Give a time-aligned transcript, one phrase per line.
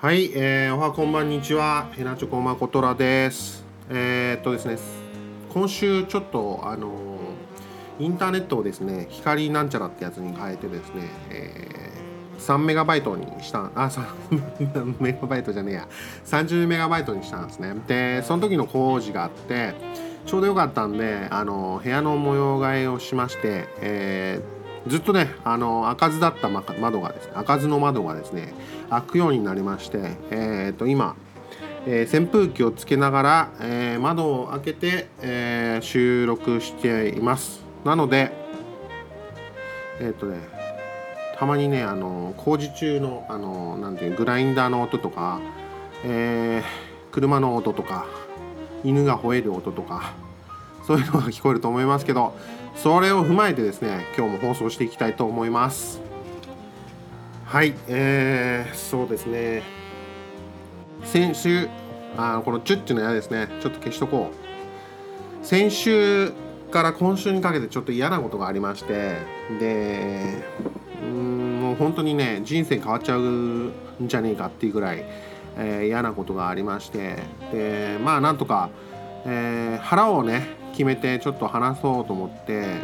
[0.00, 3.64] はい、えー、おはこんばんにちは、へなちょこまことらです。
[3.90, 4.78] えー、っとですね、
[5.52, 7.18] 今週ちょっとあの
[7.98, 15.88] インターネットをですね、光なんちゃらってやつに変えてですね、えー、3メガバイトにしたあ3 メガバイトじゃねえや。
[16.26, 17.74] 30メガバイトにしたんですね。
[17.88, 19.74] でその時の工事があって
[20.26, 28.54] ちょうどよかったんであの部屋の模様替えをしまして、えーずっとねあの開かずだった窓がですね開かずの窓がですね
[28.90, 29.98] 開くようになりまして、
[30.30, 31.16] えー、と今、
[31.86, 37.64] えー、扇風機をつけながら、えー、窓を開けて、えー、収録しています。
[37.84, 38.32] なので
[40.00, 40.38] えっ、とね
[41.38, 45.40] たまにねあの工事中のあのなんていうグラインダーの音とか、
[46.04, 48.06] えー、車の音とか
[48.84, 50.14] 犬が吠える音とか
[50.88, 52.34] そういうのが聞こえると思いますけど
[52.74, 56.00] それを踏まえてですね今日も放送していきたいと思います。
[57.44, 59.62] はいえー、そうですね。
[61.04, 61.68] 先週
[62.16, 63.48] あこのチュッチュの矢ですね。
[63.60, 65.46] ちょっと消しとこう。
[65.46, 66.32] 先週
[66.70, 69.18] から今週にかけてちょっと嫌なことがありまして
[69.60, 70.42] で
[71.02, 75.04] うんもう本当にね人生変わっちゃうんじゃねえかっていうぐらい、
[75.58, 77.16] えー、嫌なことがありまして
[77.52, 78.70] でまあなんとか、
[79.26, 82.76] えー、腹をね決めてちょっと話そうと思って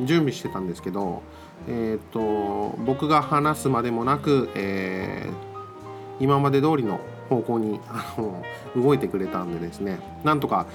[0.00, 1.20] 準備してたんですけど、
[1.68, 8.42] えーと、僕が話すまでもなく、えー、今まで通りの方向にあの
[8.74, 9.98] 動いてくれたんでですね。
[10.24, 10.66] なんとか、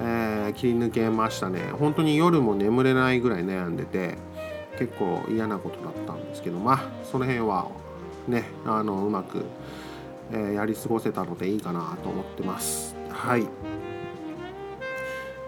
[0.00, 1.70] えー、切り抜けましたね。
[1.78, 4.18] 本当に夜も眠れないぐらい悩んでて
[4.76, 7.68] 結構嫌なことだったんですけどまあその辺は
[8.26, 9.44] ねあのうまく、
[10.32, 12.96] えー、やり過ごせたのでいいかなと思ってます。
[13.08, 13.46] はい。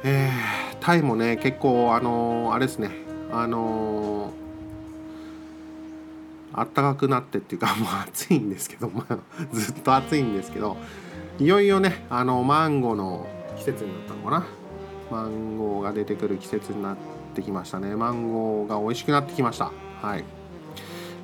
[0.03, 0.60] えー、
[0.91, 2.91] タイもね結構あのー、あれですね。
[3.31, 4.33] あのー、
[6.53, 9.19] あったかくなってっていうか もう暑いんですけど、まあ、
[9.53, 10.77] ずっと暑いんですけど
[11.39, 14.47] いよいよねあのマンゴーの季節になったのかな。
[15.13, 16.97] マンゴーが出てくる季節になっ
[17.37, 17.95] てきましたね。
[17.95, 19.71] マンゴーが美味しくなってきました。
[20.03, 20.25] はい。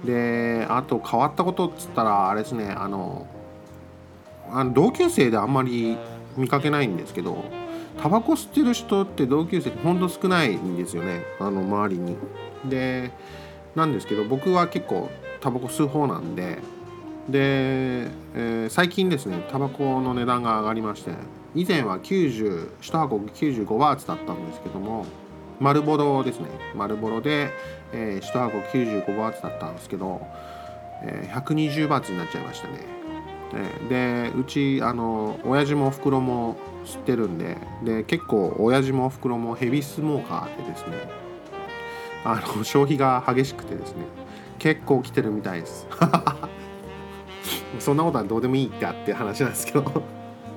[0.04, 3.26] であと変わったことっつったらあれですねあの
[4.48, 5.98] あの同級生であんまり
[6.36, 7.65] 見かけないんですけど
[8.00, 12.16] タバコ吸ってる人って同級生ってほんと少ないんですよねあの周りに。
[12.68, 13.10] で
[13.74, 16.58] なんですけど僕は結構タバコ吸う方なんで
[17.28, 21.12] で、えー、最近ですねタバコの値段が上がりまして
[21.54, 25.04] 以前は90 1箱95バーツだったんですけども
[25.60, 27.50] 丸ボロですね丸ボロで、
[27.92, 30.20] えー、1箱95バーツだったんですけど、
[31.02, 33.05] えー、120バーツになっちゃいましたね。
[33.88, 40.96] でうちあの親父もおふくろも吸ってるんでで結構親父もおふくろもヘビースモーカーでですね
[42.24, 44.04] あの消費が激しくてですね
[44.58, 45.86] 結構来てるみたいです。
[47.78, 49.84] そんなことはどうでもいいってあって話なんですけど。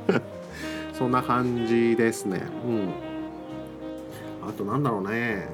[0.93, 2.41] そんな感じですね。
[2.65, 2.89] うん。
[4.49, 5.47] あとなんだろうね。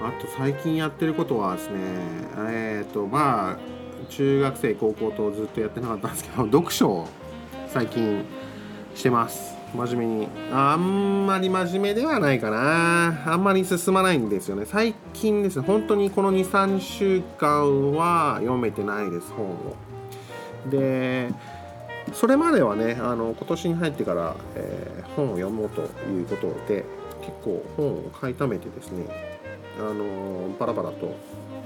[0.00, 1.76] あと最近やってることはですね
[2.36, 3.77] えっ、ー、とまあ
[4.08, 7.08] 中学生高校とずっとやってなかったんですけど 読書を
[7.68, 8.24] 最近
[8.94, 9.56] してます。
[9.74, 10.28] 真面目に。
[10.50, 13.32] あんまり真面目ではないかな。
[13.32, 14.64] あんまり進まないんですよね。
[14.64, 15.64] 最近ですね。
[15.66, 19.76] 本当にこの23週間は読めてないです本を。
[20.70, 21.30] で
[22.12, 26.84] それまではねあの今年に入ってから、えー、本を読もうということで
[27.20, 29.06] 結構本を買いためてですね
[29.78, 31.14] あのバラバラと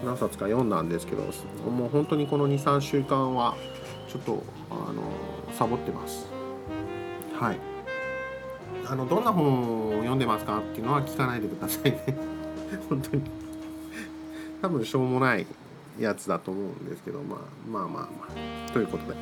[0.05, 1.23] 何冊か読んだんですけど
[1.71, 3.57] もう本当にこの23週間は
[4.09, 5.03] ちょっとあの
[5.53, 6.27] サボってます。
[7.39, 7.57] はい。
[8.87, 12.05] あのどんな本を読んでますかっていうのは聞かないでくださいね。
[12.89, 13.23] 本当に。
[14.61, 15.47] 多分しょうもない
[15.99, 17.39] やつだと思うんですけど、まあ、
[17.71, 18.09] まあまあま
[18.69, 18.73] あ。
[18.73, 19.17] ということで。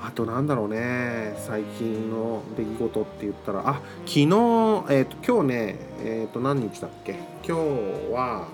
[0.00, 1.34] あとなんだろうね。
[1.38, 7.18] 最近の出来事って言ったらあ昨日えっ、ー、と今日ねえっ、ー、と何日だっけ？
[7.44, 8.46] 今日は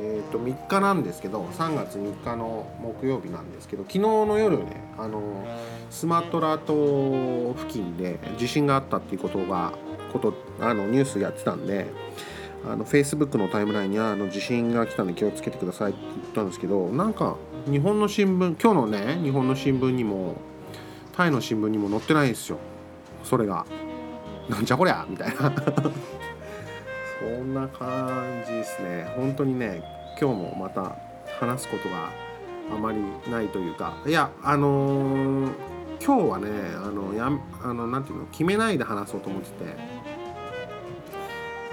[0.00, 5.44] えー、と3日なんですけど3月3日の木曜日なんですけど昨日の夜ねあの
[5.90, 9.72] スマトラ島付近で地震があったっていうことが
[10.12, 11.86] ことあのニュースやってたんで
[12.64, 17.36] あの Facebook のタイムラインにあの地震が来たんで気をつけてくださいって言ったんですけどなんか
[17.66, 20.36] 日本の新聞今日のね日本の新聞にも
[21.18, 22.58] タイの新聞にも載ってないんですよ。
[23.24, 23.66] それが。
[24.48, 25.52] なんじゃこりゃみたいな。
[27.20, 29.12] そんな感じですね。
[29.16, 29.82] 本当にね
[30.20, 30.96] 今日もまた
[31.40, 32.10] 話すことが
[32.72, 32.98] あまり
[33.30, 33.96] ないというか。
[34.06, 35.52] いやあのー、
[36.04, 37.30] 今日はねあのや
[37.62, 40.08] あのなていうの決めないで話そうと思ってて。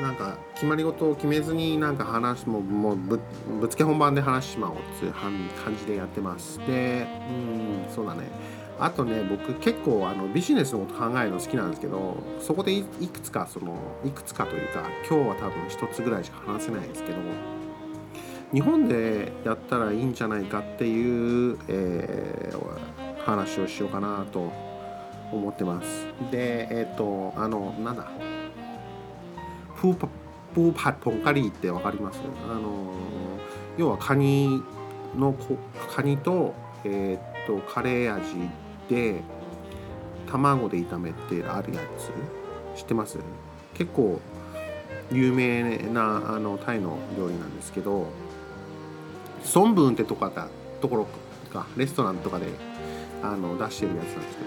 [0.02, 3.20] なんか決まり事を決めずになんか話ももうぶ
[3.62, 5.32] ぶつけ本番で話しちまおうっていう感
[5.80, 6.60] じでやってます。
[6.68, 8.24] でうんそうだね。
[8.80, 17.18] あとね僕結構あのビジネスのこと考えるの好きなんですけどそこでいくつかそのいくつかというか今日は多分一つぐらいしか話せないですけど
[18.54, 24.52] 日本でやったらいいんじゃないかっていう、えー、話をしようかなと
[25.32, 26.06] 思ってます。
[26.32, 28.12] でえっ、ー、とあのなんだ？
[29.82, 30.08] プーパ
[30.54, 32.20] プーパポンカリーって分かります？
[32.50, 32.94] あの
[33.78, 34.62] 要はカニ
[35.18, 35.34] の
[35.94, 38.36] カニと,、えー、とカレー味
[38.90, 39.22] で
[40.28, 41.82] 卵で炒めてあるや
[42.76, 43.18] つ知ってます？
[43.74, 44.20] 結構
[45.12, 48.08] 有名なあのタイの料理なんですけど
[49.44, 50.48] ソンブンってとこだ
[50.82, 51.08] ところ
[51.52, 52.48] かレストランとかで
[53.22, 54.44] あの出してるやつなんですけ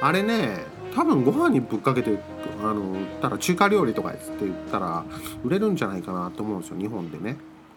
[0.00, 0.58] どあれね
[0.94, 2.18] 多分ご飯にぶっかけて
[2.62, 5.04] あのたら中華料理とかって言ったら
[5.42, 7.36] 売れるんじゃないかなと思うんですよ日本でね。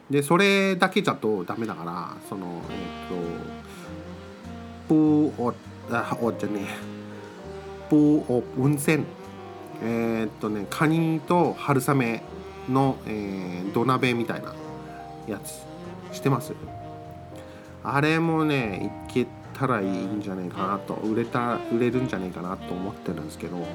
[0.10, 2.74] でそれだけじゃとダメだからそのえ
[3.07, 3.10] っ、
[4.88, 5.53] とプー
[5.92, 9.06] あおじゃねえプーお温泉
[9.84, 12.22] えっ、とねカニと春雨
[12.69, 14.54] の、えー、土鍋みたいな
[15.28, 15.66] やつ
[16.16, 16.54] してます。
[17.84, 20.95] あれもねいけたらいいんじゃないかなと。
[20.95, 23.66] 売れた売れるんじゃないかなと思ってるんですけど。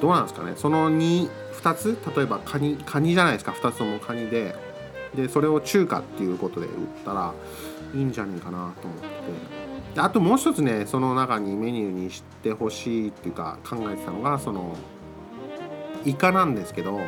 [0.00, 0.54] どうなんですかね？
[0.56, 1.28] その 2,
[1.62, 1.98] 2つ？
[2.16, 4.54] 例えばカニカニじゃないですか？2つともカニで。
[5.14, 6.72] でそれを中華っていうことで売っ
[7.04, 7.34] たら
[7.92, 9.69] いいんじゃないかなと思って。
[9.96, 14.76] あともう一つねその中にメニューにしてほしいっていうか考えてたのがその
[16.04, 17.00] イカなんですけど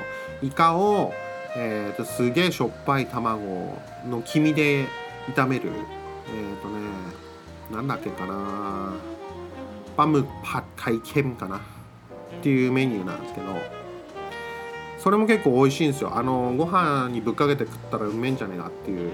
[0.43, 1.13] イカを、
[1.57, 4.87] えーと、すげえしょっぱい卵の黄身で
[5.35, 6.81] 炒めるえっ、ー、とね
[7.71, 8.93] なんだっけかな
[9.97, 11.61] パムパッタイケンかなっ
[12.43, 13.82] ていうメニューなんですけど
[15.03, 16.17] それも結構美味しいんですよ。
[16.17, 19.11] あのご飯にぶっかけて食ったらうめえんじゃねえかっていう。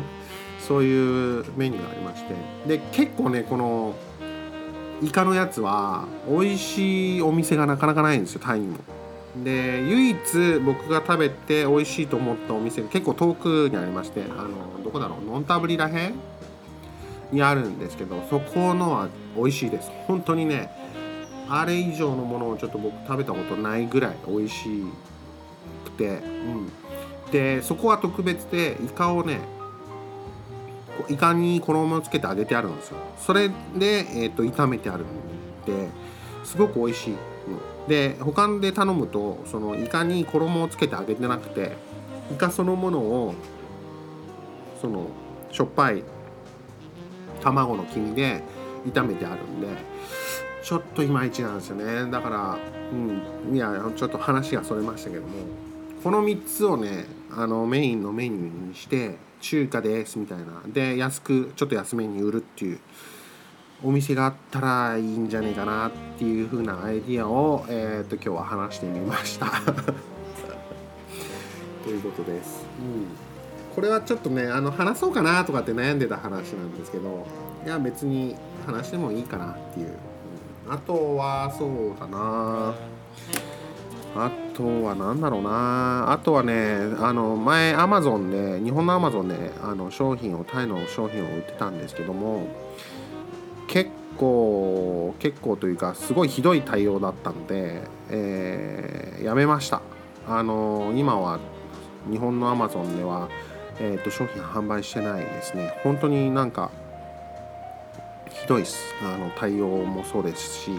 [0.60, 2.34] そういうメニューがありまして。
[2.66, 3.94] で結構ねこの
[5.02, 8.76] イカのやつは美味しいお店がなかなかないんですよタイにも。
[9.42, 10.16] で唯一
[10.64, 15.30] 僕が食べて美味しいと思ったお店が結構遠くにありましてあのどこだろう？
[15.30, 16.14] ノンタブリらへん
[17.32, 19.90] にあるんですけどそこのは美味しいです。
[20.06, 20.70] 本当にね
[21.48, 24.84] あれ以上のものをちょっと僕食べたことないぐらい美味しい
[25.84, 26.72] くて、うん、
[27.30, 29.40] でそこは特別でイカをね
[31.08, 32.98] イカに衣をつけて揚げてあるんですよ。
[33.18, 35.06] それで、えーと、炒めてあるん
[35.64, 35.88] で
[36.44, 41.76] すごく美味しい、うん、で他で頼むとそのイカに衣をつけて揚げてなくて
[42.30, 43.34] イカそのものを
[44.80, 45.06] その
[45.50, 46.02] しょっぱい
[47.40, 48.42] 卵の黄身で
[48.86, 49.68] 炒めてあるんで
[50.62, 52.10] ちょっといまいちなんですよね。
[52.10, 52.58] だから
[52.92, 53.54] うん。
[53.54, 55.28] いやちょっと話がそれましたけども。
[56.02, 60.62] この3つをねあのメインのメニューにして中華ですみたいな。
[60.66, 62.80] で安くちょっと安めに売るっていう
[63.82, 69.46] お店があったらいいんじゃねえかなっていう風なアイディアを、えーと、今日は話してみました。
[71.82, 72.66] ということです。
[72.78, 73.30] うん。
[73.74, 77.26] これはちょっとねあの話そうかなとかって悩んでた話なんですけど
[77.64, 78.36] いや別に
[78.66, 79.94] 話してもいいかなっていう、
[80.70, 82.74] あとはそうだな。
[84.14, 86.12] あとは何だろうな。
[86.12, 92.46] あとはねあの前アマゾンで日本のアマゾンであの商品をタイの商品を売ってたんですけども
[93.66, 99.82] 結構結構というかすごいひどい対応だったので、えー、やめました。
[100.28, 101.40] あの今は
[102.08, 103.28] 日本のアマゾンでは
[103.82, 105.72] えーと、商品販売してないですね。
[105.82, 106.70] 本当になんか
[108.40, 108.94] ひどいです。
[109.02, 110.70] あの対応もそうですし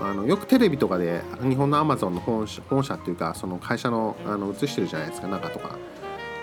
[0.00, 5.76] あのよくテレビとかで日本のアマゾンの本社本社っていうかその会社のあの映してるじゃないですか中とか。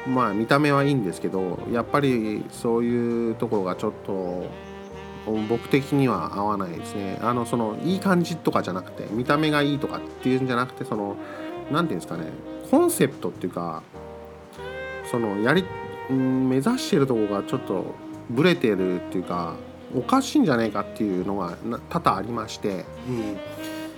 [0.08, 4.46] まあ見た目はいいんですけどやっぱりそういうところがちょっと
[5.50, 7.20] 僕的には合わないですね。
[7.22, 11.18] あのそのいい感じとかじゃなくて見た目がいいとかっていうんじゃなくてその
[11.70, 12.32] 何て言うんですかね
[12.72, 13.84] コンセプトっていうか
[15.12, 15.64] そのやり、
[16.10, 17.96] 目指してるとこがちょっと
[18.30, 19.56] ブレてるっていうか
[19.96, 21.58] おかしいんじゃないかっていうのが
[21.90, 23.38] 多々ありまして、うん、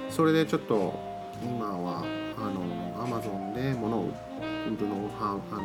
[0.10, 0.94] それでちょっと
[1.44, 2.04] 今は
[2.38, 4.04] あのアマゾンで物を
[4.68, 5.56] 売るのをはあ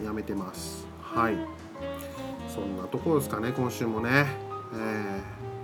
[0.00, 0.86] のやめてます。
[1.00, 1.36] はい。
[2.48, 4.26] そんなところですかね今週もね、
[4.74, 5.20] え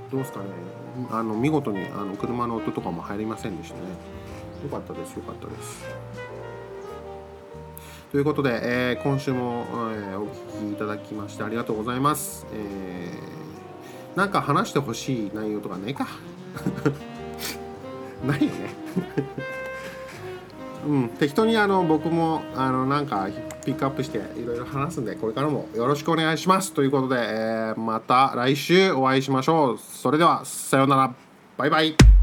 [0.08, 0.46] ー、どうですかね。
[1.10, 3.80] あの見事にあの車の音とかも入りませんでしたね。
[4.64, 5.84] よかったですよかったです。
[8.10, 12.46] ということで、えー、今週も、えー、お聞きいただきましてありがとうございます。
[12.54, 16.06] えー、なんか話してほしい内容とかねえか？
[18.26, 18.74] ないよね。
[20.88, 23.28] うん、適当にあの僕もあのなんか
[23.66, 26.72] ピックアップしていろいろ話すんでこれからもよろしくお願いします。
[26.72, 29.78] ということで、えーまた来週お会いしましょう。
[29.78, 31.14] それではさようなら。
[31.58, 32.17] バイバイ。